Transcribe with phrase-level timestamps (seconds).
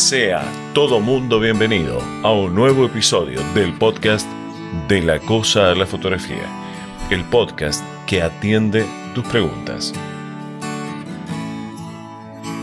[0.00, 4.26] Sea todo mundo bienvenido a un nuevo episodio del podcast
[4.88, 6.46] de la cosa de la fotografía,
[7.10, 9.92] el podcast que atiende tus preguntas.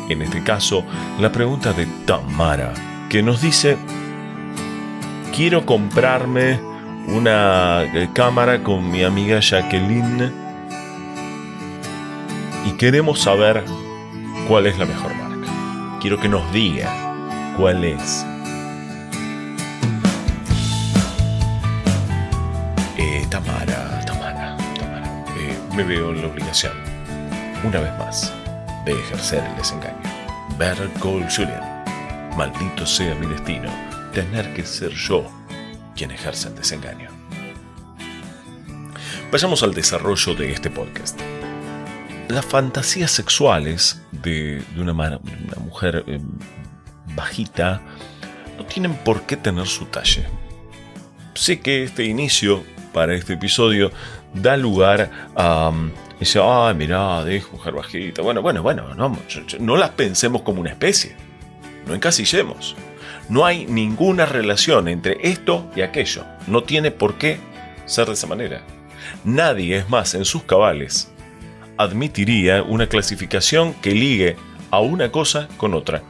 [0.10, 0.84] En este caso,
[1.20, 2.74] la pregunta de Tamara,
[3.08, 3.78] que nos dice,
[5.34, 6.60] quiero comprarme
[7.08, 10.34] una eh, cámara con mi amiga Jacqueline
[12.66, 13.64] y queremos saber
[14.48, 16.00] cuál es la mejor marca.
[16.02, 17.07] Quiero que nos diga
[17.58, 18.24] cuál es.
[22.98, 26.74] Eh, Tamara, Tamara, Tamara, eh, me veo en la obligación,
[27.64, 28.34] una vez más,
[28.86, 29.98] de ejercer el desengaño.
[30.58, 31.84] Better Call Julian.
[32.38, 33.70] Maldito sea mi destino,
[34.14, 35.26] tener que ser yo
[35.96, 37.10] quien ejerce el desengaño.
[39.32, 41.20] Vayamos al desarrollo de este podcast.
[42.28, 46.20] Las fantasías sexuales de, una, mujer eh,
[47.18, 47.82] bajita
[48.58, 50.26] no tienen por qué tener su talle.
[51.34, 53.92] Sé que este inicio para este episodio
[54.34, 55.68] da lugar a...
[55.68, 58.22] Um, dice, ay, mira, de mujer bajita.
[58.22, 59.20] Bueno, bueno, bueno, no,
[59.60, 61.18] no las pensemos como una especie.
[61.86, 62.78] No encasillemos.
[63.28, 66.24] No hay ninguna relación entre esto y aquello.
[66.48, 67.40] No tiene por qué
[67.86, 68.62] ser de esa manera.
[69.26, 71.12] Nadie es más en sus cabales
[71.78, 74.36] admitiría una clasificación que ligue
[74.72, 76.04] a una cosa con otra.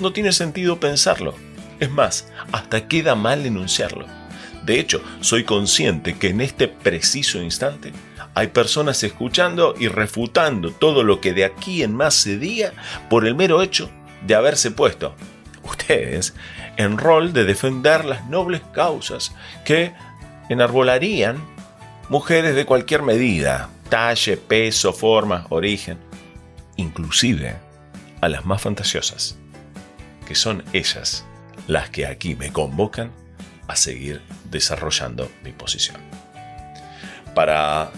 [0.00, 1.34] No tiene sentido pensarlo.
[1.80, 4.06] Es más, hasta queda mal enunciarlo.
[4.64, 7.92] De hecho, soy consciente que en este preciso instante
[8.34, 12.72] hay personas escuchando y refutando todo lo que de aquí en más se diga
[13.10, 13.90] por el mero hecho
[14.26, 15.14] de haberse puesto
[15.62, 16.34] ustedes
[16.76, 19.92] en rol de defender las nobles causas que
[20.48, 21.36] enarbolarían
[22.08, 25.98] mujeres de cualquier medida, talle, peso, forma, origen,
[26.76, 27.56] inclusive
[28.20, 29.36] a las más fantasiosas,
[30.26, 31.24] que son ellas
[31.66, 33.12] las que aquí me convocan
[33.68, 35.96] a seguir desarrollando mi posición.
[37.34, 37.90] Para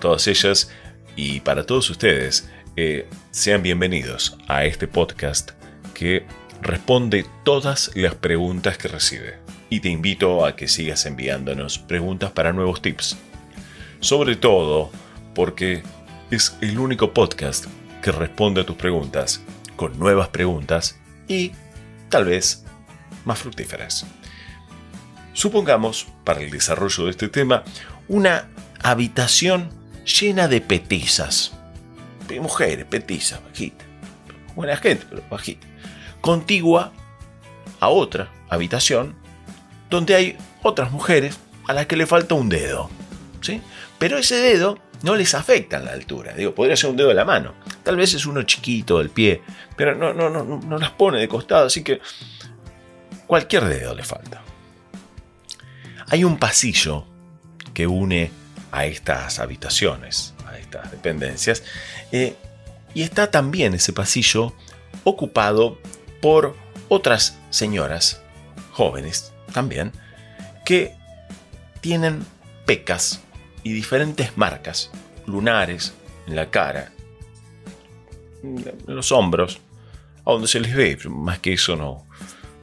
[0.00, 0.70] todas ellas
[1.16, 5.52] y para todos ustedes, eh, sean bienvenidos a este podcast
[5.94, 6.26] que
[6.60, 9.38] responde todas las preguntas que recibe.
[9.68, 13.16] Y te invito a que sigas enviándonos preguntas para nuevos tips.
[14.00, 14.90] Sobre todo
[15.34, 15.82] porque
[16.30, 17.66] es el único podcast
[18.02, 19.42] que responde a tus preguntas
[19.74, 20.98] con nuevas preguntas
[21.28, 21.52] y
[22.08, 22.64] tal vez
[23.24, 24.06] más fructíferas.
[25.32, 27.62] Supongamos, para el desarrollo de este tema,
[28.08, 28.48] una
[28.82, 29.70] habitación
[30.04, 31.52] llena de petizas.
[32.40, 33.86] Mujeres, petizas, bajitas.
[34.54, 35.66] Buena gente, pero bajita
[36.26, 36.92] contigua
[37.78, 39.14] a otra habitación
[39.90, 41.38] donde hay otras mujeres
[41.68, 42.90] a las que le falta un dedo.
[43.40, 43.62] ¿sí?
[44.00, 46.32] Pero ese dedo no les afecta en la altura.
[46.32, 47.54] Digo, podría ser un dedo de la mano.
[47.82, 49.42] Tal vez es uno chiquito del pie,
[49.76, 52.00] pero no, no, no, no las pone de costado, así que
[53.26, 54.42] cualquier dedo le falta.
[56.08, 57.04] Hay un pasillo
[57.74, 58.30] que une
[58.70, 61.62] a estas habitaciones, a estas dependencias,
[62.12, 62.36] eh,
[62.94, 64.54] y está también ese pasillo
[65.04, 65.78] ocupado
[66.22, 66.56] por
[66.88, 68.22] otras señoras,
[68.72, 69.92] jóvenes también,
[70.64, 70.94] que
[71.80, 72.24] tienen
[72.64, 73.20] pecas
[73.66, 74.92] y diferentes marcas,
[75.26, 75.92] lunares
[76.28, 76.92] en la cara,
[78.44, 79.58] en los hombros,
[80.24, 80.96] a donde se les ve.
[81.08, 82.06] Más que eso no,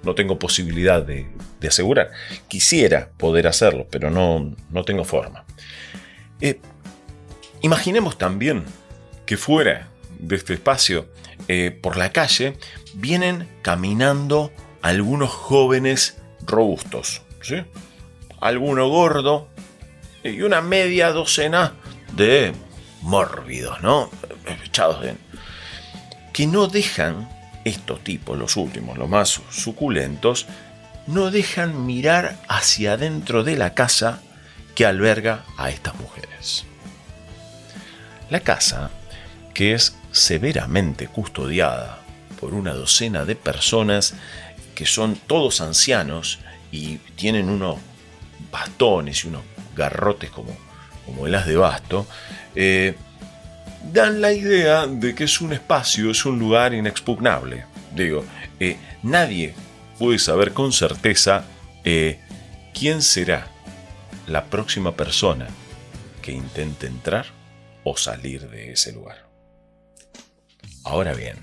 [0.04, 1.28] no tengo posibilidad de,
[1.68, 2.12] asegurar.
[2.48, 5.44] Quisiera poder hacerlo, pero no, no tengo forma.
[6.40, 6.62] Eh,
[7.60, 8.64] imaginemos también
[9.26, 9.90] que fuera
[10.20, 11.10] de este espacio,
[11.50, 12.56] eh, por la calle,
[12.94, 17.58] vienen caminando algunos jóvenes robustos, ¿sí?
[18.40, 19.50] Alguno gordo
[20.24, 21.74] y una media docena
[22.14, 22.54] de
[23.02, 24.10] mórbidos, ¿no?
[24.66, 25.18] Echados en...
[26.32, 27.30] Que no dejan,
[27.64, 30.48] estos tipos, los últimos, los más suculentos,
[31.06, 34.22] no dejan mirar hacia adentro de la casa
[34.76, 36.66] que alberga a estas mujeres.
[38.30, 38.90] La casa,
[39.54, 42.00] que es severamente custodiada
[42.40, 44.16] por una docena de personas
[44.74, 46.40] que son todos ancianos
[46.72, 47.78] y tienen unos
[48.52, 49.44] bastones y unos
[49.76, 50.56] garrotes como,
[51.06, 52.08] como el as de basto,
[52.56, 52.96] eh,
[53.92, 57.66] dan la idea de que es un espacio, es un lugar inexpugnable.
[57.96, 58.26] Digo,
[58.60, 59.54] eh, nadie
[60.00, 61.46] puede saber con certeza
[61.84, 62.20] eh,
[62.74, 63.48] quién será
[64.28, 65.48] la próxima persona
[66.22, 67.26] que intente entrar
[67.84, 69.28] o salir de ese lugar.
[70.86, 71.38] Ahora bien,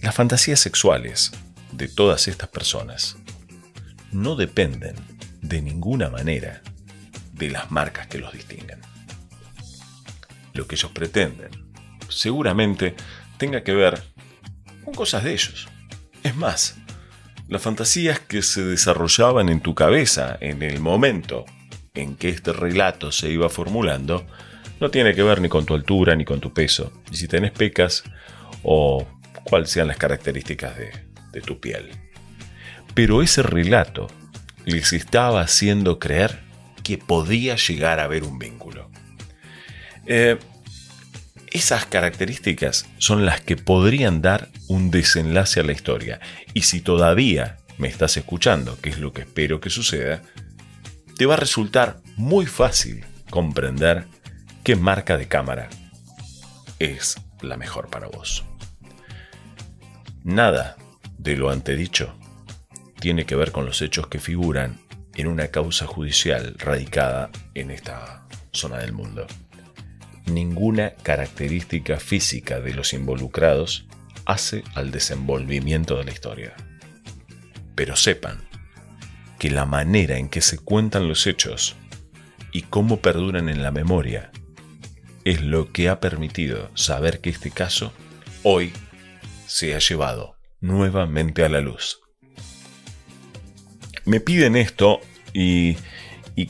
[0.00, 1.32] las fantasías sexuales
[1.72, 3.16] de todas estas personas
[4.12, 4.96] no dependen
[5.40, 6.62] de ninguna manera
[7.34, 8.80] de las marcas que los distinguen.
[10.54, 11.50] Lo que ellos pretenden
[12.08, 12.94] seguramente
[13.38, 14.02] tenga que ver
[14.84, 15.68] con cosas de ellos.
[16.22, 16.76] Es más,
[17.48, 21.44] las fantasías que se desarrollaban en tu cabeza en el momento
[21.94, 24.26] en que este relato se iba formulando,
[24.80, 27.52] no tiene que ver ni con tu altura ni con tu peso, y si tenés
[27.52, 28.02] pecas
[28.62, 29.06] o
[29.44, 30.90] cuáles sean las características de,
[31.32, 31.90] de tu piel.
[32.94, 34.08] Pero ese relato
[34.64, 36.43] les estaba haciendo creer
[36.84, 38.88] que podía llegar a haber un vínculo.
[40.06, 40.38] Eh,
[41.50, 46.20] esas características son las que podrían dar un desenlace a la historia.
[46.52, 50.22] Y si todavía me estás escuchando, que es lo que espero que suceda,
[51.16, 54.06] te va a resultar muy fácil comprender
[54.62, 55.68] qué marca de cámara
[56.78, 58.44] es la mejor para vos.
[60.24, 60.76] Nada
[61.18, 62.14] de lo antedicho
[62.98, 64.80] tiene que ver con los hechos que figuran
[65.14, 69.26] en una causa judicial radicada en esta zona del mundo.
[70.26, 73.86] Ninguna característica física de los involucrados
[74.24, 76.54] hace al desenvolvimiento de la historia.
[77.74, 78.48] Pero sepan
[79.38, 81.76] que la manera en que se cuentan los hechos
[82.52, 84.30] y cómo perduran en la memoria
[85.24, 87.92] es lo que ha permitido saber que este caso
[88.42, 88.72] hoy
[89.46, 92.03] se ha llevado nuevamente a la luz.
[94.04, 95.00] Me piden esto
[95.32, 95.76] y,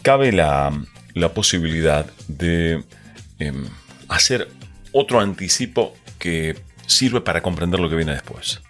[0.03, 0.73] cabe la,
[1.35, 2.83] posibilidad de
[3.39, 3.69] em,
[4.09, 4.49] hacer
[4.93, 8.61] otro anticipo que sirve para comprender lo que viene después.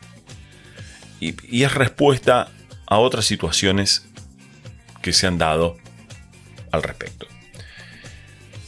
[1.21, 2.51] Y, es respuesta
[2.87, 4.07] a otras situaciones
[5.03, 5.77] que se han dado
[6.71, 7.27] al respecto.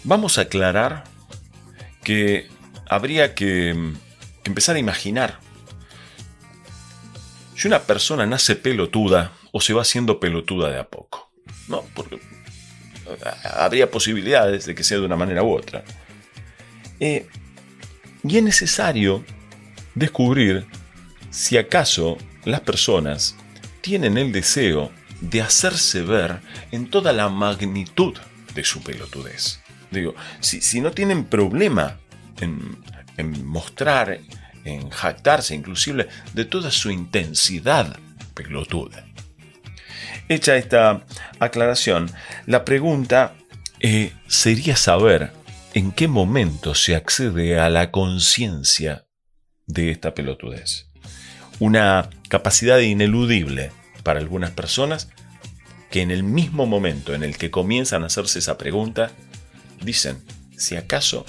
[0.04, 1.04] Vamos a aclarar
[2.02, 2.48] que
[2.88, 3.74] habría que,
[4.42, 5.40] que empezar a imaginar
[7.56, 11.32] si una persona nace pelotuda o se va haciendo pelotuda de a poco.
[11.68, 11.82] ¿no?
[11.94, 12.20] Porque eh,
[13.54, 15.82] habría posibilidades de que sea de una manera u otra.
[17.00, 17.26] Eh,
[18.22, 19.24] y es necesario
[19.94, 20.66] descubrir
[21.30, 23.34] si acaso las personas
[23.80, 24.92] tienen el deseo
[25.22, 28.14] de hacerse ver en toda la magnitud
[28.54, 29.60] de su pelotudez.
[29.90, 31.98] Digo, si, no tienen problema
[32.42, 32.76] en,
[33.16, 34.20] en mostrar,
[34.64, 37.98] en jactarse inclusive de toda su intensidad
[38.34, 39.05] pelotuda.
[40.28, 41.04] Hecha esta
[41.38, 42.10] aclaración,
[42.46, 43.34] la pregunta
[43.80, 45.32] eh, sería saber
[45.74, 49.06] en qué momento se accede a la conciencia
[49.66, 50.88] de esta pelotudez.
[51.58, 53.72] Una capacidad ineludible
[54.02, 55.08] para algunas personas
[55.90, 59.10] que en el mismo momento en el que comienzan a hacerse esa pregunta,
[59.82, 60.22] dicen,
[60.56, 61.24] si acaso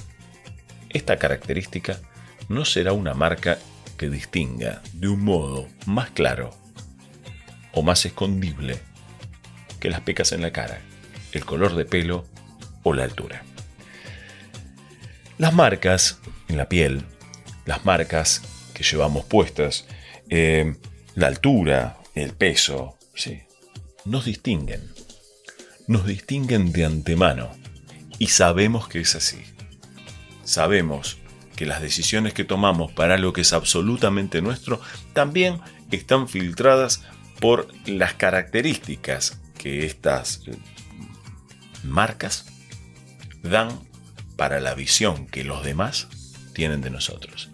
[0.89, 2.00] esta característica
[2.50, 3.59] no será una marca
[3.97, 6.56] que distinga de un modo más claro
[7.77, 8.79] o más escondible
[9.79, 10.81] que las pecas en la cara,
[11.31, 12.25] el color de pelo
[12.81, 13.44] o la altura.
[15.38, 17.03] Las marcas en la piel,
[17.65, 18.41] las marcas
[18.74, 19.85] que llevamos puestas,
[20.29, 20.75] eh,
[21.13, 23.44] la altura, el peso, sí,
[24.06, 24.81] nos distinguen.
[25.85, 27.51] Nos distinguen de antemano
[28.18, 29.44] y sabemos que es así.
[30.44, 31.19] Sabemos
[31.56, 34.81] que las decisiones que tomamos para lo que es absolutamente nuestro
[35.13, 35.59] también
[35.91, 37.03] están filtradas
[37.39, 40.42] por las características que estas
[41.84, 42.45] marcas
[43.44, 43.69] dan
[44.36, 46.07] para la visión que los demás
[46.54, 47.50] tienen de nosotros.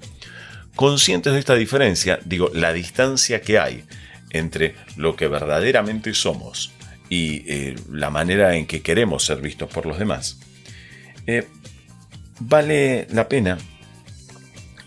[0.75, 3.83] Conscientes de esta diferencia, digo, la distancia que hay
[4.31, 6.71] entre lo que verdaderamente somos
[7.09, 10.40] y eh, la manera en que queremos ser vistos por los demás,
[11.28, 11.47] eh,
[12.40, 13.57] vale la pena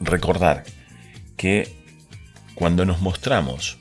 [0.01, 0.65] recordar
[1.37, 1.73] que
[2.55, 3.79] cuando nos mostramos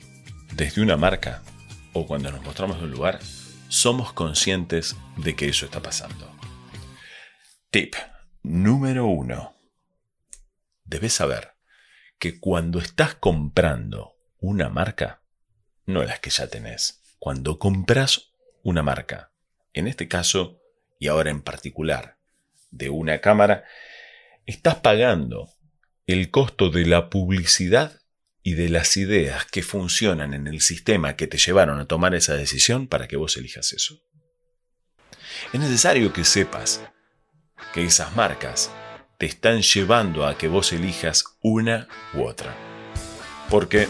[0.56, 1.42] desde una marca
[1.92, 3.20] o cuando nos mostramos de un lugar,
[3.68, 6.32] somos conscientes de que eso está pasando.
[7.70, 7.94] Tip
[8.42, 9.54] número uno.
[10.84, 11.52] Debes saber
[12.18, 15.20] que cuando estás comprando una marca,
[15.84, 18.32] no las que ya tenés, cuando compras
[18.62, 19.32] una marca,
[19.74, 20.58] en este caso
[20.98, 22.16] y ahora en particular,
[22.70, 23.64] de una cámara,
[24.46, 25.50] estás pagando
[26.06, 28.00] el costo de la publicidad
[28.46, 32.34] y de las ideas que funcionan en el sistema que te llevaron a tomar esa
[32.34, 34.00] decisión para que vos elijas eso.
[35.52, 36.80] Es necesario que sepas
[37.74, 38.70] que esas marcas
[39.18, 42.54] te están llevando a que vos elijas una u otra.
[43.50, 43.88] Porque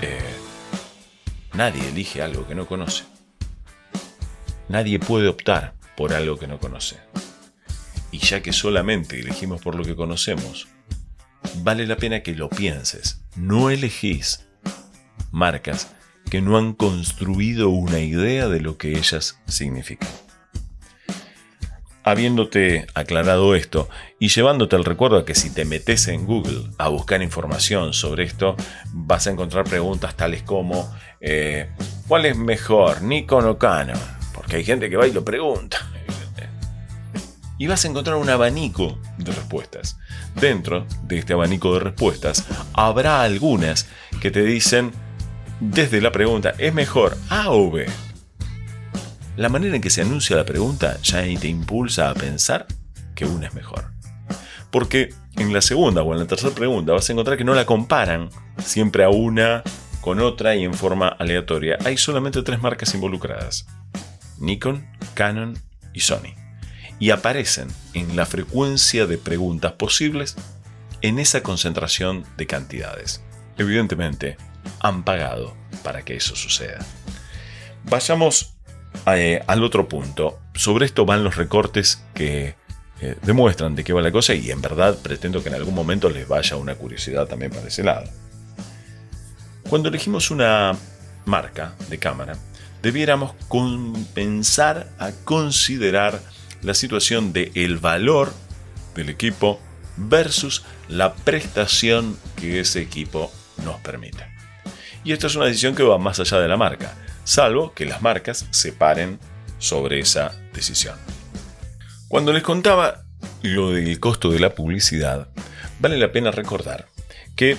[0.00, 0.20] eh,
[1.54, 3.02] nadie elige algo que no conoce.
[4.68, 7.00] Nadie puede optar por algo que no conoce.
[8.12, 10.68] Y ya que solamente elegimos por lo que conocemos,
[11.62, 13.22] vale la pena que lo pienses.
[13.36, 14.46] No elegís
[15.30, 15.94] marcas
[16.30, 20.08] que no han construido una idea de lo que ellas significan.
[22.04, 26.88] habiéndote aclarado esto y llevándote el recuerdo de que si te metes en Google a
[26.88, 28.56] buscar información sobre esto,
[28.92, 31.70] vas a encontrar preguntas tales como eh,
[32.08, 33.98] ¿cuál es mejor, Nikon o Canon?
[34.34, 35.78] Porque hay gente que va y lo pregunta.
[37.58, 39.96] Y vas a encontrar un abanico de respuestas.
[40.34, 43.88] Dentro de este abanico de respuestas habrá algunas
[44.20, 44.92] que te dicen
[45.60, 47.86] desde la pregunta ¿es mejor A o B?
[49.36, 52.66] La manera en que se anuncia la pregunta ya te impulsa a pensar
[53.14, 53.92] que una es mejor.
[54.70, 57.64] Porque en la segunda o en la tercera pregunta vas a encontrar que no la
[57.64, 58.28] comparan
[58.62, 59.62] siempre a una
[60.00, 61.78] con otra y en forma aleatoria.
[61.84, 63.66] Hay solamente tres marcas involucradas.
[64.38, 65.58] Nikon, Canon
[65.94, 66.41] y Sony.
[67.02, 70.36] Y aparecen en la frecuencia de preguntas posibles
[71.00, 73.24] en esa concentración de cantidades.
[73.58, 74.36] Evidentemente,
[74.78, 76.78] han pagado para que eso suceda.
[77.82, 78.54] Vayamos
[79.06, 80.38] eh, al otro punto.
[80.54, 82.54] Sobre esto van los recortes que
[83.00, 86.08] eh, demuestran de qué va la cosa y en verdad pretendo que en algún momento
[86.08, 88.08] les vaya una curiosidad también para ese lado.
[89.68, 90.78] Cuando elegimos una
[91.24, 92.36] marca de cámara,
[92.80, 93.34] debiéramos
[94.14, 96.20] pensar a considerar
[96.62, 98.32] la situación de el valor
[98.94, 99.60] del equipo
[99.96, 103.32] versus la prestación que ese equipo
[103.64, 104.26] nos permite.
[105.04, 108.02] Y esta es una decisión que va más allá de la marca salvo que las
[108.02, 109.18] marcas se paren
[109.58, 110.96] sobre esa decisión.
[112.08, 113.04] Cuando les contaba
[113.42, 115.28] lo del costo de la publicidad,
[115.80, 116.88] vale la pena recordar
[117.36, 117.56] que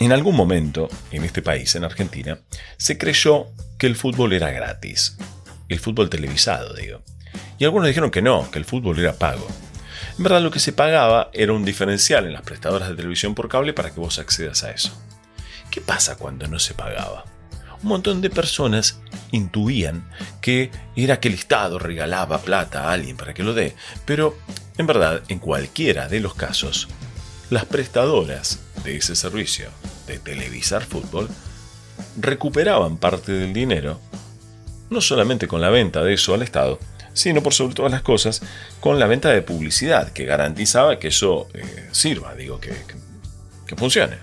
[0.00, 2.40] en algún momento en este país, en Argentina,
[2.76, 3.46] se creyó
[3.78, 5.16] que el fútbol era gratis.
[5.68, 7.02] El fútbol televisado, digo.
[7.58, 9.46] Y algunos dijeron que no, que el fútbol era pago.
[10.16, 13.48] En verdad lo que se pagaba era un diferencial en las prestadoras de televisión por
[13.48, 14.92] cable para que vos accedas a eso.
[15.70, 17.24] ¿Qué pasa cuando no se pagaba?
[17.82, 19.00] un montón de personas
[19.30, 20.08] intuían
[20.40, 23.74] que era que el Estado regalaba plata a alguien para que lo dé,
[24.04, 24.36] pero
[24.76, 26.88] en verdad, en cualquiera de los casos,
[27.50, 29.70] las prestadoras de ese servicio
[30.06, 31.28] de televisar fútbol
[32.20, 34.00] recuperaban parte del dinero,
[34.90, 36.78] no solamente con la venta de eso al Estado,
[37.18, 38.42] sino por sobre todas las cosas
[38.78, 42.72] con la venta de publicidad que garantizaba que eso eh, sirva, digo, que,
[43.66, 44.18] que funcione.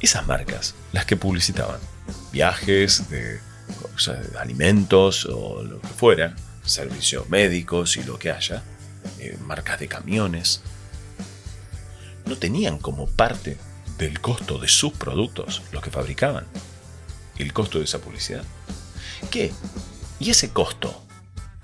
[0.00, 1.80] Esas marcas, las que publicitaban,
[2.30, 3.40] viajes, de,
[4.38, 8.62] alimentos o lo que fuera, servicios médicos y lo que haya,
[9.18, 10.60] eh, marcas de camiones,
[12.24, 13.58] no tenían como parte
[13.98, 16.46] del costo de sus productos, los que fabricaban,
[17.38, 18.44] el costo de esa publicidad.
[19.30, 19.52] ¿Qué?
[20.20, 21.03] ¿Y ese costo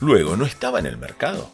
[0.01, 1.53] luego no estaba en el mercado?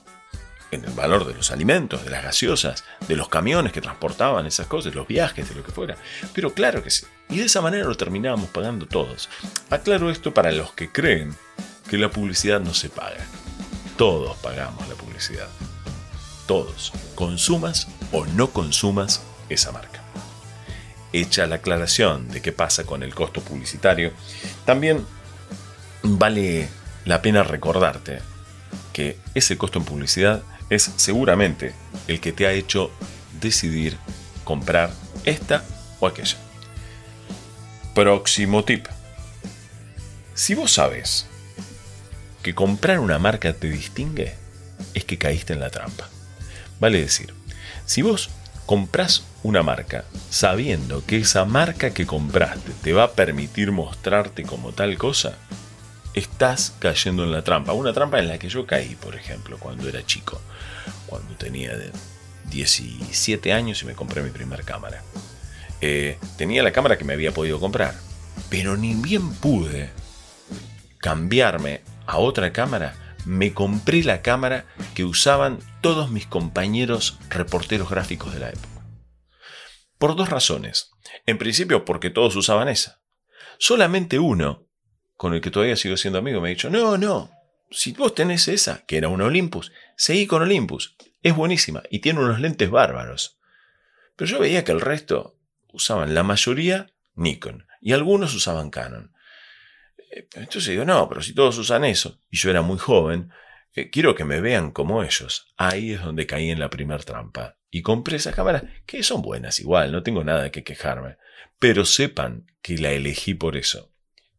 [0.70, 4.66] en el valor de los alimentos, de las gaseosas, de los camiones que transportaban esas
[4.66, 5.96] cosas, los viajes, de lo que fuera.
[6.32, 7.06] Pero claro que sí.
[7.28, 9.28] Y de esa manera lo terminábamos pagando todos.
[9.70, 11.36] Aclaro esto para los que creen
[11.88, 13.24] que la publicidad no se paga.
[13.96, 15.48] Todos pagamos la publicidad.
[16.46, 16.92] Todos.
[17.14, 20.02] Consumas o no consumas esa marca.
[21.12, 24.12] Hecha la aclaración de qué pasa con el costo publicitario,
[24.64, 25.06] también
[26.02, 26.68] vale
[27.04, 28.20] la pena recordarte
[28.92, 31.74] que ese costo en publicidad es seguramente
[32.08, 32.90] el que te ha hecho
[33.40, 33.98] decidir
[34.44, 34.90] comprar
[35.24, 35.64] esta
[36.00, 36.36] o aquella.
[37.94, 38.86] Próximo tip.
[40.34, 41.26] Si vos sabes
[42.42, 44.34] que comprar una marca te distingue,
[44.94, 46.08] es que caíste en la trampa.
[46.78, 47.32] Vale decir,
[47.86, 48.30] si vos
[48.66, 54.72] compras una marca sabiendo que esa marca que compraste te va a permitir mostrarte como
[54.72, 55.38] tal cosa,
[56.16, 57.74] estás cayendo en la trampa.
[57.74, 60.40] Una trampa en la que yo caí, por ejemplo, cuando era chico,
[61.06, 61.72] cuando tenía
[62.50, 65.02] 17 años y me compré mi primer cámara.
[65.80, 67.94] Eh, tenía la cámara que me había podido comprar,
[68.48, 69.90] pero ni bien pude
[70.98, 72.94] cambiarme a otra cámara,
[73.26, 78.68] me compré la cámara que usaban todos mis compañeros reporteros gráficos de la época.
[79.98, 80.92] Por dos razones.
[81.26, 83.00] En principio porque todos usaban esa.
[83.58, 84.65] Solamente uno
[85.16, 87.30] con el que todavía sigo siendo amigo, me ha dicho, no, no,
[87.70, 92.20] si vos tenés esa, que era una Olympus, seguí con Olympus, es buenísima y tiene
[92.20, 93.38] unos lentes bárbaros.
[94.14, 95.36] Pero yo veía que el resto
[95.72, 99.12] usaban la mayoría Nikon y algunos usaban Canon.
[100.10, 103.30] Eh, entonces digo, no, pero si todos usan eso, y yo era muy joven,
[103.92, 105.52] quiero que me vean como ellos.
[105.56, 107.58] Ahí es donde caí en la primer trampa.
[107.70, 111.16] Y compré esa cámara, que son buenas igual, no tengo nada que quejarme.
[111.58, 113.92] Pero sepan que la elegí por eso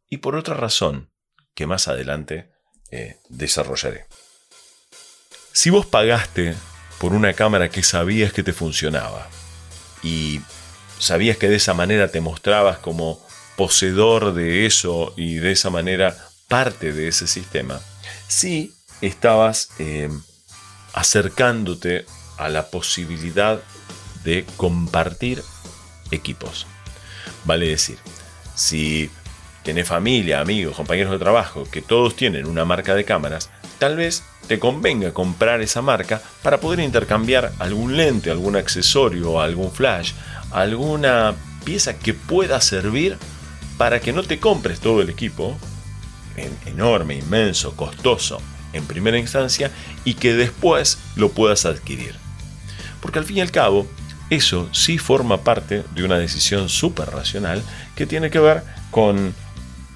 [0.10, 1.12] y por otra razón
[1.54, 2.52] que más adelante
[2.92, 4.06] eh, desarrollaré.
[5.52, 6.56] Si vos pagaste
[7.00, 9.28] por una cámara que sabías que te funcionaba
[10.04, 10.42] y
[11.00, 16.16] sabías que de esa manera te mostrabas como poseedor de eso y de esa manera
[16.48, 17.82] parte de ese sistema,
[18.28, 20.10] sí, estabas eh,
[20.94, 22.06] acercándote
[22.38, 23.60] a la posibilidad
[24.24, 25.44] de compartir
[26.12, 26.68] equipos.
[27.46, 27.98] Vale decir,
[28.56, 29.10] si
[29.68, 34.24] tenés familia, amigos, compañeros de trabajo que todos tienen una marca de cámaras, tal vez
[34.48, 40.14] te convenga comprar esa marca para poder intercambiar algún lente, algún accesorio, algún flash,
[40.52, 43.18] alguna pieza que pueda servir
[43.78, 45.58] para que no te compres todo el equipo,
[46.66, 49.70] enorme, inmenso, costoso, en primera instancia,
[50.06, 52.16] y que después lo puedas adquirir.
[53.02, 53.86] Porque al fin y al cabo,
[54.30, 57.62] eso sí forma parte de una decisión súper racional
[57.98, 59.36] que tiene que ver con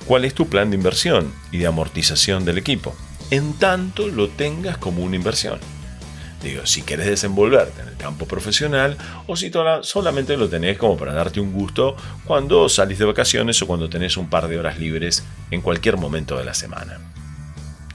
[0.05, 2.95] cuál es tu plan de inversión y de amortización del equipo,
[3.29, 5.59] en tanto lo tengas como una inversión.
[6.43, 9.51] Digo, si querés desenvolverte en el campo profesional o si
[9.83, 14.17] solamente lo tenés como para darte un gusto cuando salís de vacaciones o cuando tenés
[14.17, 16.99] un par de horas libres en cualquier momento de la semana.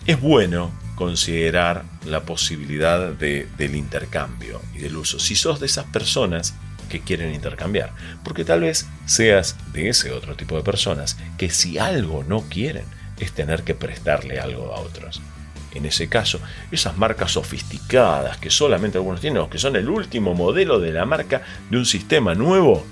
[0.07, 5.19] Es bueno considerar la posibilidad del intercambio y del uso.
[5.19, 6.55] Si sos de esas personas
[6.87, 7.93] que quieren intercambiar,
[8.25, 12.85] porque tal vez seas de ese otro tipo de personas que si algo no quieren
[13.19, 15.21] es tener que prestarle algo a otros.
[15.75, 16.41] En ese caso,
[16.71, 21.05] esas marcas sofisticadas que solamente algunos tienen o que son el último modelo de la
[21.05, 22.87] marca de un sistema nuevo,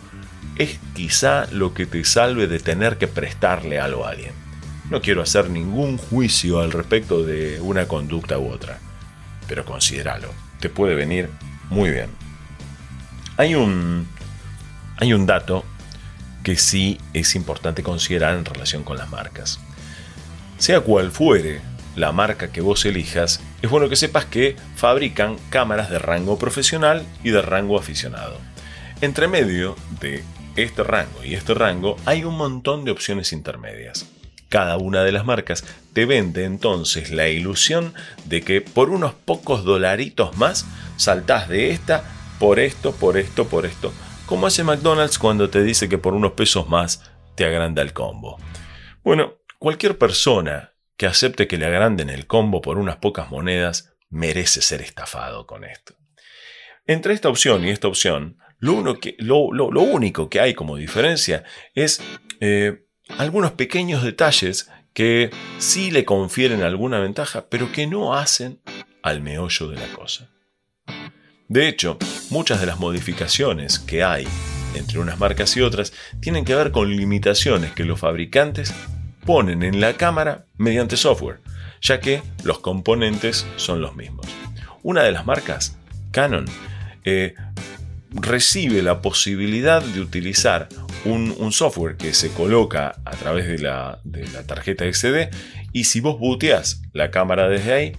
[0.58, 4.32] es quizá lo que te salve de tener que prestarle algo a alguien.
[4.90, 8.78] No quiero hacer ningún juicio al respecto de una conducta u otra,
[9.48, 10.28] pero considéralo,
[10.60, 11.30] te puede venir
[11.70, 12.23] muy bien.
[13.36, 14.06] Hay un,
[14.98, 15.64] hay un dato
[16.44, 19.58] que sí es importante considerar en relación con las marcas.
[20.58, 21.60] Sea cual fuere
[21.96, 27.04] la marca que vos elijas, es bueno que sepas que fabrican cámaras de rango profesional
[27.24, 28.38] y de rango aficionado.
[29.00, 30.22] Entre medio de
[30.56, 34.06] este rango y este rango hay un montón de opciones intermedias.
[34.48, 37.94] Cada una de las marcas te vende entonces la ilusión
[38.26, 42.04] de que por unos pocos dolaritos más saltás de esta
[42.38, 43.92] por esto, por esto, por esto.
[44.26, 48.38] Como hace McDonald's cuando te dice que por unos pesos más te agranda el combo.
[49.02, 54.62] Bueno, cualquier persona que acepte que le agranden el combo por unas pocas monedas merece
[54.62, 55.94] ser estafado con esto.
[56.87, 62.02] Entre esta opción y esta opción, lo, único que hay como diferencia es
[62.40, 62.87] eh,
[63.18, 68.62] algunos pequeños detalles que sí le confieren alguna ventaja, pero que no hacen
[69.02, 70.30] al meollo de la cosa.
[71.48, 71.98] De hecho,
[72.30, 74.26] muchas de las modificaciones que hay
[74.74, 78.74] entre unas marcas y otras tienen que ver con limitaciones que los fabricantes
[79.24, 81.40] ponen en la cámara mediante software,
[81.80, 84.26] ya que los componentes son los mismos.
[84.83, 85.78] Una de las marcas,
[86.11, 86.46] Canon,
[87.04, 87.35] eh,
[88.11, 90.68] recibe la posibilidad de utilizar
[91.04, 94.00] un, software que se coloca a través de la,
[94.46, 95.35] tarjeta XD
[95.72, 97.92] y si vos booteas la cámara desde ahí,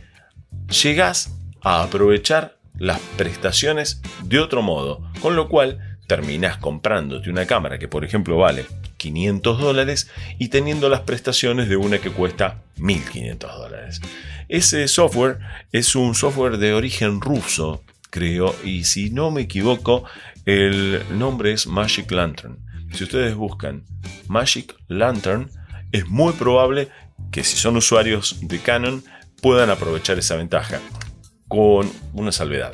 [0.84, 7.80] llegás a aprovechar las prestaciones de otro modo, con lo cual terminás comprándote una cámara
[7.80, 8.66] que por ejemplo vale
[8.98, 14.02] 500 dólares y teniendo las prestaciones de una que cuesta 1500 dólares.
[14.48, 15.40] Ese software
[15.72, 20.06] es un software de origen ruso, creo, y si no me equivoco,
[20.46, 22.60] el nombre es Magic Lantern.
[22.94, 23.84] Si ustedes buscan
[24.28, 25.50] Magic Lantern,
[25.92, 26.90] es muy probable
[27.32, 29.04] que si son usuarios de Canon
[29.42, 30.80] puedan aprovechar esa ventaja.
[31.48, 32.74] Con una salvedad.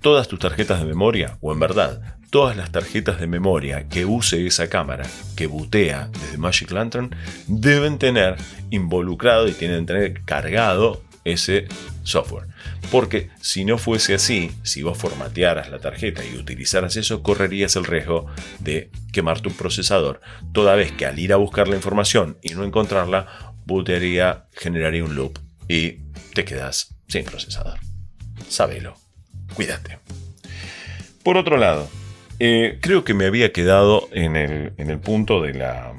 [0.00, 4.46] Todas tus tarjetas de memoria, o en verdad, todas las tarjetas de memoria que use
[4.46, 5.04] esa cámara
[5.36, 7.14] que butea desde Magic Lantern
[7.46, 8.36] deben tener
[8.70, 11.66] involucrado y tienen que tener cargado ese
[12.02, 12.46] software.
[12.90, 17.84] Porque si no fuese así, si vos formatearas la tarjeta y utilizaras eso, correrías el
[17.84, 18.26] riesgo
[18.60, 20.20] de quemar tu procesador,
[20.52, 25.14] toda vez que al ir a buscar la información y no encontrarla, bootearía, generaría un
[25.14, 25.98] loop y
[26.34, 27.89] te quedas sin procesador.
[28.50, 28.96] Sábelo.
[29.54, 29.98] Cuídate.
[31.22, 31.88] Por otro lado,
[32.38, 35.92] eh, creo que me había quedado en el, en el punto de la,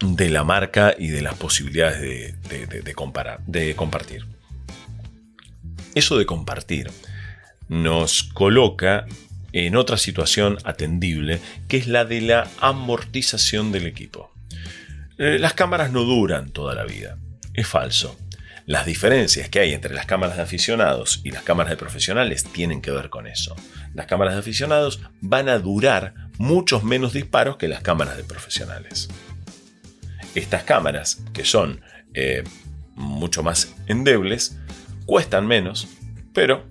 [0.00, 4.26] de la marca y de las posibilidades de, comparar, de compartir.
[5.94, 6.90] Eso de compartir
[7.68, 9.06] nos coloca
[9.52, 14.32] en otra situación atendible, que es la de la amortización del equipo.
[15.18, 17.18] Eh, las cámaras no duran toda la vida.
[17.54, 18.18] Es falso.
[18.66, 22.80] Las diferencias que hay entre las cámaras de aficionados y las cámaras de profesionales tienen
[22.80, 23.54] que ver con eso.
[23.92, 29.08] Las cámaras de aficionados van a durar muchos menos disparos que las cámaras de profesionales.
[30.34, 31.82] Estas cámaras, que son
[32.14, 32.42] eh,
[32.94, 34.56] mucho más endebles,
[35.04, 35.86] cuestan menos,
[36.32, 36.64] pero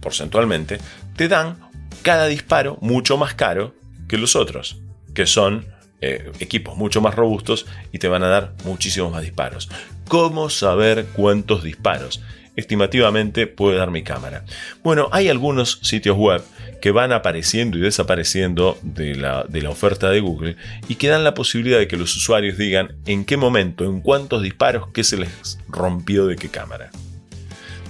[0.00, 0.78] porcentualmente
[1.14, 1.58] te dan
[2.02, 3.74] cada disparo mucho más caro
[4.08, 4.80] que los otros,
[5.14, 5.66] que son
[6.04, 9.68] eh, equipos mucho más robustos y te van a dar muchísimos más disparos.
[10.08, 12.20] ¿Cómo saber cuántos disparos?
[12.56, 14.44] estimativamente puede dar mi cámara.
[14.82, 16.42] Bueno, hay algunos sitios web
[16.80, 21.24] que van apareciendo y desapareciendo de la, de la, oferta de Google y que dan
[21.24, 25.16] la posibilidad de que los usuarios digan en qué momento, en cuántos disparos, qué se
[25.16, 26.90] les rompió de qué cámara.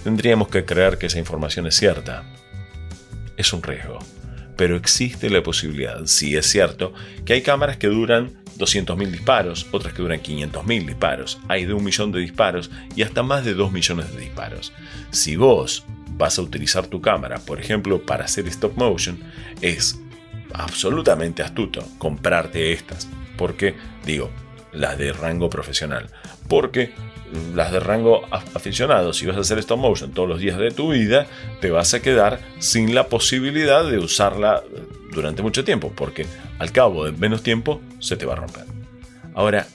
[0.03, 2.25] Tendríamos que creer que esa información es cierta.
[3.37, 3.99] Es un riesgo.
[4.57, 6.93] Pero existe la posibilidad, si es cierto,
[7.25, 11.85] que hay cámaras que duran 200.000 disparos, otras que duran 500.000 disparos, hay de un
[11.85, 14.73] millón de disparos y hasta más de 2 millones de disparos.
[15.11, 15.85] Si vos
[16.17, 19.19] vas a utilizar tu cámara, por ejemplo, para hacer stop motion,
[19.61, 19.99] es
[20.53, 23.75] absolutamente astuto comprarte estas, porque
[24.07, 24.31] digo,
[24.73, 26.11] las de rango profesional,
[26.49, 26.93] porque
[27.55, 30.93] las de rango aficionado, si vas a hacer stop motion todos los días de tu
[30.93, 31.27] vida,
[31.61, 34.63] te vas a quedar sin la posibilidad de usarla
[35.13, 36.27] durante mucho tiempo, porque
[36.59, 38.65] al cabo de menos tiempo se te va a romper.
[39.35, 39.67] Ahora,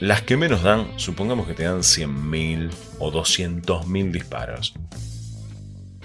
[0.00, 4.74] las que menos dan, supongamos que te dan 100.000 o 200.000 disparos.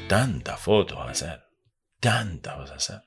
[0.07, 1.43] Tantas fotos vas a hacer.
[1.99, 3.06] Tantas vas a hacer.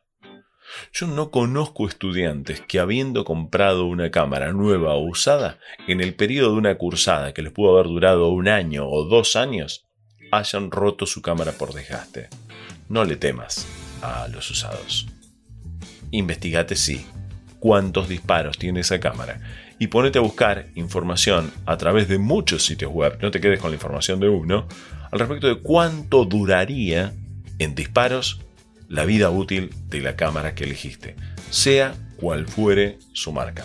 [0.93, 6.53] Yo no conozco estudiantes que habiendo comprado una cámara nueva o usada, en el periodo
[6.53, 9.87] de una cursada que les pudo haber durado un año o dos años,
[10.33, 12.29] hayan roto su cámara por desgaste.
[12.89, 13.67] No le temas
[14.03, 15.07] a los usados.
[16.11, 17.07] Investigate sí,
[17.61, 19.41] cuántos disparos tiene esa cámara
[19.79, 23.71] y ponete a buscar información a través de muchos sitios web, no te quedes con
[23.71, 24.67] la información de uno,
[25.11, 27.15] al respecto de cuánto duraría
[27.59, 28.41] en disparos
[28.91, 31.15] la vida útil de la cámara que elegiste,
[31.49, 33.65] sea cual fuere su marca.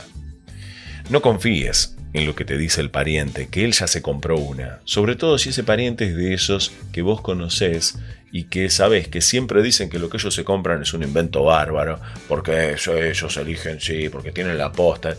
[1.10, 4.80] No confíes en lo que te dice el pariente, que él ya se compró una,
[4.86, 7.98] sobre todo si ese pariente es de esos que vos conocés
[8.32, 11.44] y que sabés que siempre dicen que lo que ellos se compran es un invento
[11.44, 15.16] bárbaro, porque ellos eligen, sí, porque tienen la posta.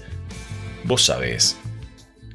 [0.85, 1.57] Vos sabés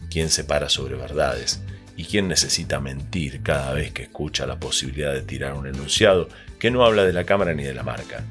[0.10, 1.62] quién se para sobre verdades
[1.96, 6.28] y quién necesita mentir cada vez que escucha la posibilidad de tirar un enunciado
[6.62, 8.24] que no habla de la cámara ni de la marca.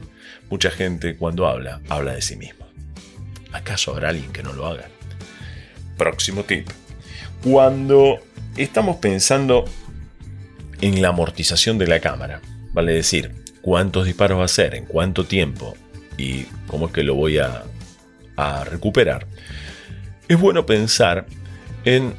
[0.51, 2.65] Mucha gente cuando habla, habla de sí mismo.
[3.51, 4.85] ¿Acaso habrá alguien que no lo haga?
[5.99, 6.69] Próximo tip.
[7.43, 8.21] Cuando
[8.57, 9.65] estamos pensando
[10.81, 12.41] en la amortización de la cámara,
[12.73, 15.77] vale decir, cuántos disparos va a hacer, en cuánto tiempo
[16.17, 17.65] y cómo es que lo voy a,
[18.37, 19.27] a recuperar,
[20.29, 21.27] es bueno pensar
[21.85, 22.15] en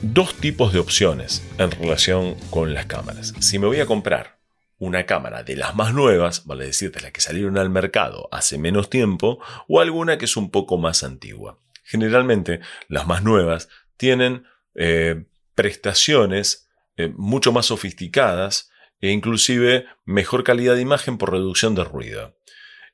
[0.00, 3.34] dos tipos de opciones en relación con las cámaras.
[3.40, 4.41] Si me voy a comprar
[4.82, 8.58] una cámara de las más nuevas, vale decir, de las que salieron al mercado hace
[8.58, 11.60] menos tiempo, o alguna que es un poco más antigua.
[11.84, 20.74] Generalmente, las más nuevas tienen eh, prestaciones eh, mucho más sofisticadas e inclusive mejor calidad
[20.74, 22.36] de imagen por reducción de ruido.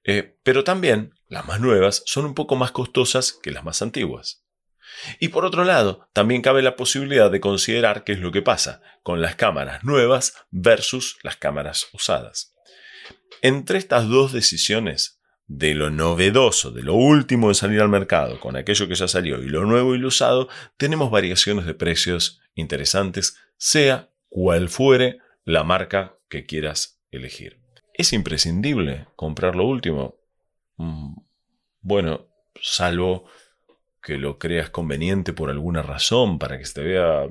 [0.05, 4.45] Eh, pero también las más nuevas son un poco más costosas que las más antiguas.
[5.21, 8.83] Y por otro lado, también cabe la posibilidad de considerar qué es lo que pasa
[9.03, 12.55] con las cámaras nuevas versus las cámaras usadas.
[13.43, 18.57] Entre estas dos decisiones, de lo novedoso, de lo último de salir al mercado, con
[18.57, 23.39] aquello que ya salió, y lo nuevo y lo usado, tenemos variaciones de precios interesantes,
[23.57, 27.61] sea cual fuere la marca que quieras elegir.
[27.95, 30.21] ¿Es imprescindible comprar lo último?
[30.77, 31.17] Mm,
[31.81, 32.29] bueno,
[32.61, 33.25] salvo
[34.03, 37.27] que lo creas conveniente por alguna razón para que se te vea...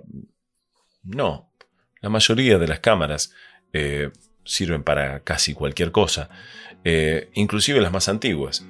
[1.04, 1.52] No,
[2.02, 3.34] la mayoría de las cámaras
[3.74, 4.12] eh,
[4.44, 6.30] sirven para casi cualquier cosa,
[6.84, 8.66] eh, inclusive las más antiguas.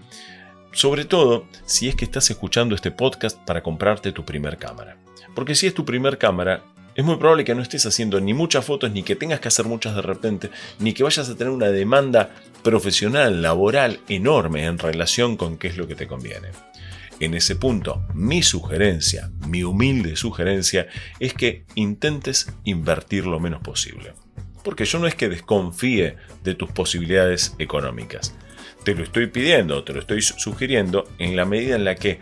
[0.72, 4.98] Sobre todo si es que estás escuchando este podcast para comprarte tu primer cámara.
[5.36, 6.64] Porque si es tu primer cámara,
[6.96, 9.66] es muy probable que no estés haciendo ni muchas fotos, ni que tengas que hacer
[9.66, 12.32] muchas de repente, ni que vayas a tener una demanda
[12.64, 16.50] profesional, laboral enorme en relación con qué es lo que te conviene.
[17.20, 20.88] En ese punto, mi sugerencia, mi humilde sugerencia,
[21.20, 24.14] es que intentes invertir lo menos posible.
[24.64, 28.36] Porque yo no es que desconfíe de tus posibilidades económicas.
[28.84, 32.20] Te lo estoy pidiendo, te lo estoy sugiriendo en la medida en la que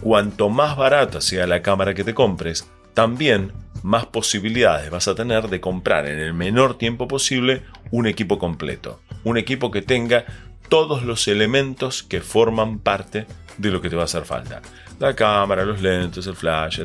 [0.00, 5.48] cuanto más barata sea la cámara que te compres, también más posibilidades vas a tener
[5.48, 9.00] de comprar en el menor tiempo posible un equipo completo.
[9.24, 10.24] Un equipo que tenga
[10.68, 13.26] todos los elementos que forman parte de
[13.70, 14.60] lo que te va a hacer falta.
[14.98, 16.80] La cámara, los lentes, el flash.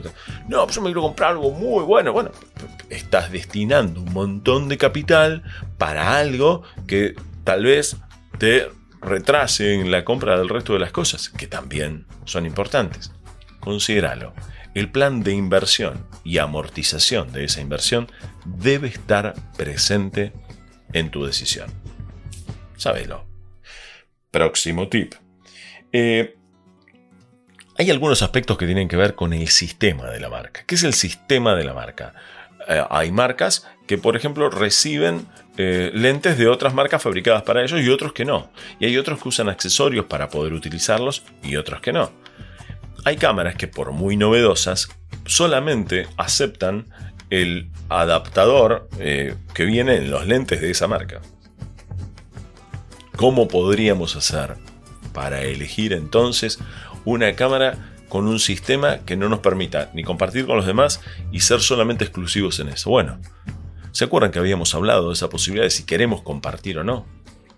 [0.48, 2.14] No, pues yo me quiero comprar algo muy bueno.
[2.14, 2.32] Bueno,
[2.90, 5.44] estás destinando un montón de capital
[5.78, 7.98] para algo que tal vez
[8.38, 8.70] te
[9.02, 13.12] retrase en la compra del resto de las cosas, que también son importantes.
[13.60, 14.34] Considéralo.
[14.74, 18.08] El plan de inversión y amortización de esa inversión
[18.46, 20.34] debe estar presente
[20.94, 21.72] en tu decisión.
[22.76, 23.26] Sábelo.
[24.30, 25.16] Próximo tip.
[25.92, 26.37] Eh,
[27.78, 30.64] hay algunos aspectos que tienen que ver con el sistema de la marca.
[30.66, 32.14] ¿Qué es el sistema de la marca?
[32.68, 37.80] Eh, hay marcas que, por ejemplo, reciben eh, lentes de otras marcas fabricadas para ellos
[37.82, 38.52] y otros que no.
[38.80, 42.12] Y hay otros que usan accesorios para poder utilizarlos y otros que no.
[43.06, 44.90] Hay cámaras que, por muy novedosas,
[45.26, 46.88] solamente aceptan
[47.30, 51.22] el adaptador eh, que viene en los lentes de esa marca.
[53.16, 54.56] ¿Cómo podríamos hacer
[55.14, 56.60] para elegir entonces
[57.08, 61.00] una cámara con un sistema que no nos permita ni compartir con los demás
[61.32, 62.90] y ser solamente exclusivos en eso.
[62.90, 63.18] Bueno,
[63.92, 67.06] ¿se acuerdan que habíamos hablado de esa posibilidad de si queremos compartir o no?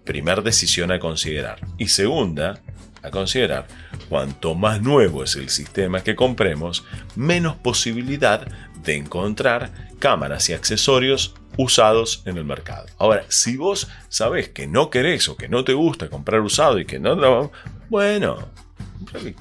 [0.06, 1.62] Primer decisión a considerar.
[1.80, 2.62] Y segunda,
[3.02, 3.66] a considerar,
[4.08, 6.86] cuanto más nuevo es el sistema que compremos,
[7.16, 8.48] menos posibilidad
[8.84, 12.86] de encontrar cámaras y accesorios usados en el mercado.
[13.00, 16.86] Ahora, si vos sabés que no querés o que no te gusta comprar usado y
[16.86, 17.52] que no,
[17.90, 18.48] bueno,
[19.14, 19.34] lo que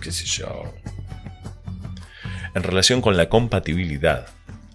[0.00, 0.74] qué sé yo.
[2.54, 4.28] En relación con la compatibilidad,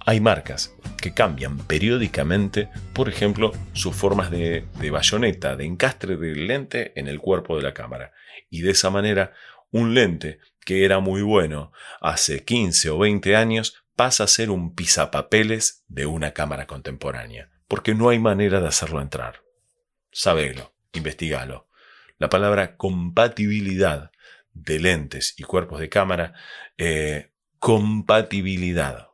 [0.05, 6.47] hay marcas que cambian periódicamente, por ejemplo, sus formas de, de bayoneta, de encastre del
[6.47, 8.13] lente en el cuerpo de la cámara.
[8.49, 9.33] Y de esa manera,
[9.71, 14.75] un lente que era muy bueno hace 15 o 20 años pasa a ser un
[14.75, 19.41] pisapapeles de una cámara contemporánea, porque no hay manera de hacerlo entrar.
[20.11, 21.67] Sabelo, investigalo.
[22.17, 24.11] La palabra compatibilidad
[24.53, 26.33] de lentes y cuerpos de cámara,
[26.77, 29.09] eh, compatibilidad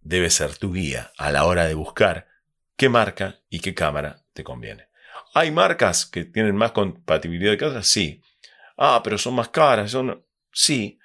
[0.00, 2.28] debe ser tu guía a la hora de buscar
[2.76, 4.88] qué marca y qué cámara te conviene.
[5.34, 7.82] ¿Hay marcas que tienen más compatibilidad de cámara?
[7.82, 8.22] Sí.
[8.76, 9.90] Ah, pero son más caras.
[9.90, 10.24] Son...
[10.52, 10.98] Sí.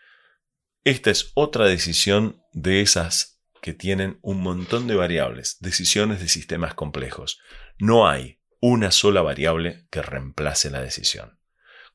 [0.84, 6.74] Esta es otra decisión de esas que tienen un montón de variables, decisiones de sistemas
[6.74, 7.40] complejos.
[7.80, 11.40] No hay una sola variable que reemplace la decisión.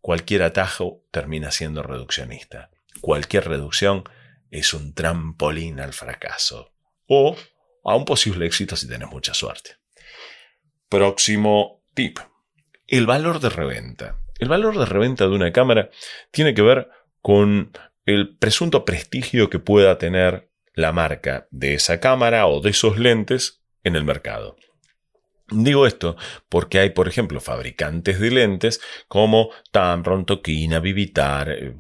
[0.01, 2.71] Cualquier atajo termina siendo reduccionista.
[3.01, 4.05] Cualquier reducción
[4.51, 6.73] es un trampolín al fracaso
[7.07, 7.37] o
[7.85, 9.77] a un posible éxito si tienes mucha suerte.
[10.89, 12.19] Próximo tip.
[12.87, 14.19] El valor de reventa.
[14.39, 15.91] El valor de reventa de una cámara
[16.31, 16.89] tiene que ver
[17.21, 17.73] con
[18.07, 23.63] el presunto prestigio que pueda tener la marca de esa cámara o de esos lentes
[23.83, 24.57] en el mercado.
[25.51, 26.17] Digo esto
[26.49, 31.75] porque hay, por ejemplo, fabricantes de lentes como Tamron, Tokina, Vivitar, eh,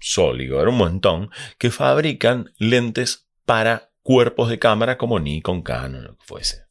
[0.00, 6.24] Soligor, un montón, que fabrican lentes para cuerpos de cámara como Nikon, Canon, lo que
[6.24, 6.64] fuese.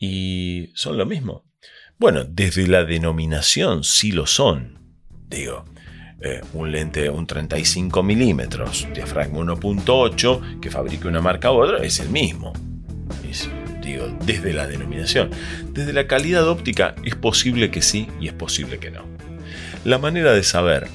[0.00, 1.44] Y son lo mismo.
[1.98, 4.78] Bueno, desde la denominación sí lo son.
[5.26, 5.64] Digo,
[6.20, 12.00] eh, un lente, un 35 milímetros, diafragma 1.8, que fabrique una marca u otra, es
[12.00, 12.52] el mismo
[13.96, 15.30] desde la denominación.
[15.72, 19.04] Desde la calidad óptica es posible que sí y es posible que no.
[19.84, 20.88] La manera de saber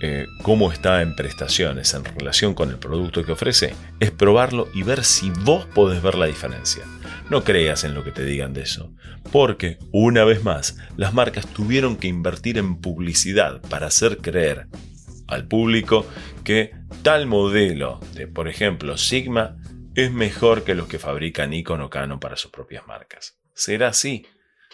[0.00, 4.82] eh, cómo está en prestaciones en relación con el producto que ofrece es probarlo y
[4.82, 6.82] ver si vos podés ver la diferencia.
[7.30, 8.92] No creas en lo que te digan de eso,
[9.30, 14.66] porque, una vez más, las marcas tuvieron que invertir en publicidad para hacer creer
[15.28, 16.04] al público
[16.42, 19.56] que tal modelo de, por ejemplo, Sigma
[19.94, 23.38] es mejor que los que fabrican Nikon o Canon para sus propias marcas.
[23.54, 24.26] Será así.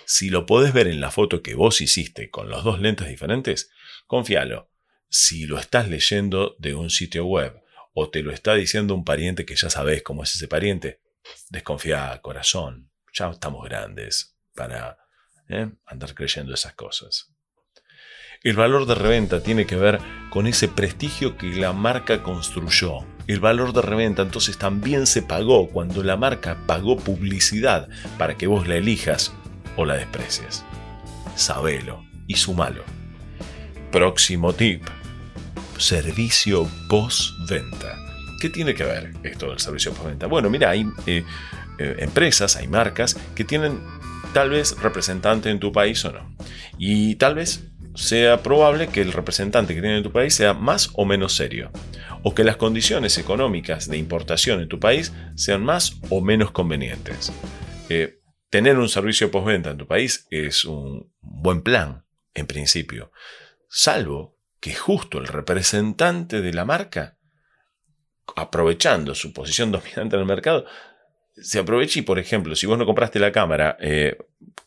[0.04, 3.70] Si lo podés ver en la foto que vos hiciste con los dos lentes diferentes,
[4.06, 4.70] confíalo.
[5.08, 7.60] Si lo estás leyendo de un sitio web
[7.94, 11.00] o te lo está diciendo un pariente que ya sabes cómo es ese pariente,
[11.50, 12.90] desconfía, corazón.
[13.12, 14.98] Ya estamos grandes para
[15.48, 15.70] ¿eh?
[15.86, 17.32] andar creyendo esas cosas.
[18.42, 19.98] El valor de reventa tiene que ver
[20.30, 25.68] con ese prestigio que la marca construyó el valor de reventa entonces también se pagó
[25.68, 29.34] cuando la marca pagó publicidad para que vos la elijas
[29.76, 30.64] o la desprecies.
[31.36, 32.84] Sabelo y sumalo.
[33.92, 34.82] Próximo tip.
[35.76, 37.98] Servicio postventa.
[38.40, 40.26] ¿Qué tiene que ver esto del servicio postventa?
[40.26, 41.22] Bueno, mira, hay eh,
[41.78, 43.78] eh, empresas, hay marcas que tienen
[44.32, 46.34] tal vez representante en tu país o no.
[46.78, 47.67] Y tal vez
[47.98, 51.72] sea probable que el representante que tiene en tu país sea más o menos serio
[52.22, 57.32] o que las condiciones económicas de importación en tu país sean más o menos convenientes.
[57.88, 63.10] Eh, tener un servicio postventa en tu país es un buen plan, en principio,
[63.68, 67.16] salvo que justo el representante de la marca,
[68.36, 70.66] aprovechando su posición dominante en el mercado,
[71.34, 74.18] se aproveche y, por ejemplo, si vos no compraste la cámara eh,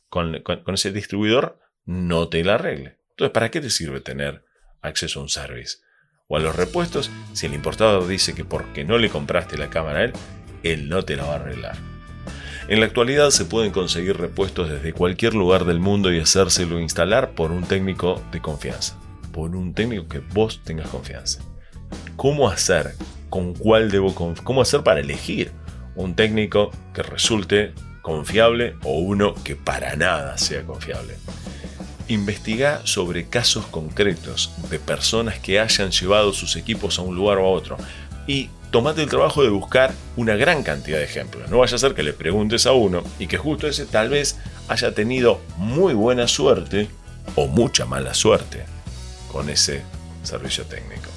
[0.09, 3.00] con, con ese distribuidor, no te la arregle.
[3.21, 4.43] Entonces, ¿para qué te sirve tener
[4.81, 5.77] acceso a un service?
[6.27, 9.99] o a los repuestos si el importador dice que porque no le compraste la cámara
[9.99, 10.13] a él,
[10.63, 11.75] él no te la va a arreglar.
[12.67, 17.31] En la actualidad se pueden conseguir repuestos desde cualquier lugar del mundo y hacérselo instalar
[17.35, 18.97] por un técnico de confianza.
[19.31, 21.43] por un técnico que vos tengas confianza.
[22.15, 22.95] ¿Cómo hacer?
[23.29, 25.51] ¿Con cuál debo ¿Cómo hacer para elegir
[25.95, 31.17] un técnico que resulte confiable o uno que para nada sea confiable?
[32.11, 37.45] Investiga sobre casos concretos de personas que hayan llevado sus equipos a un lugar o
[37.45, 37.77] a otro
[38.27, 41.49] y tomate el trabajo de buscar una gran cantidad de ejemplos.
[41.49, 44.35] No vaya a ser que le preguntes a uno y que justo ese tal vez
[44.67, 46.89] haya tenido muy buena suerte
[47.35, 48.65] o mucha mala suerte
[49.31, 49.81] con ese
[50.23, 51.09] servicio técnico.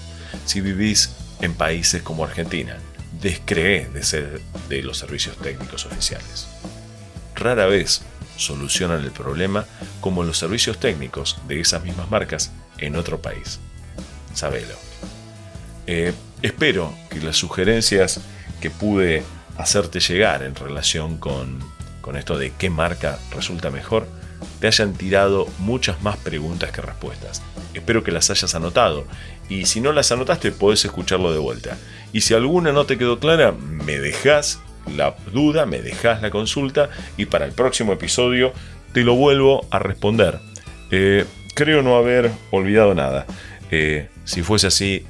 [0.45, 2.79] Si vivís en países como Argentina,
[3.21, 6.47] descreé de ser de los servicios técnicos oficiales.
[7.35, 8.03] Rara vez
[8.37, 9.66] solucionan el problema
[10.01, 13.61] como los servicios técnicos de esas mismas marcas en otro país.
[14.35, 14.75] Sabelo.
[15.87, 18.20] Eh, espero que las sugerencias
[18.61, 19.23] que pude
[19.57, 21.61] hacerte llegar en relación con,
[22.01, 24.07] con esto de qué marca resulta mejor
[24.61, 27.42] te hayan tirado muchas más preguntas que respuestas.
[27.73, 29.05] Espero que las hayas anotado
[29.49, 31.77] y si no las anotaste podés escucharlo de vuelta.
[32.12, 34.61] Y si alguna no te quedó clara, me dejas
[34.97, 38.53] la duda, me dejas la consulta y para el próximo episodio
[38.92, 40.38] te lo vuelvo a responder.
[40.90, 43.27] Eh, creo no haber olvidado nada.
[43.70, 45.05] Eh, si fuese así,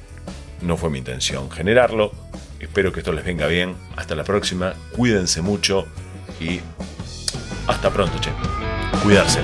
[0.61, 2.11] no fue mi intención generarlo.
[2.59, 3.75] Espero que esto les venga bien.
[3.95, 4.73] Hasta la próxima.
[4.95, 5.85] Cuídense mucho
[6.39, 6.59] y
[7.67, 8.31] hasta pronto, che.
[9.03, 9.41] Cuidarse.